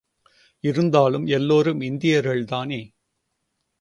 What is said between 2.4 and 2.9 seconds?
தானே.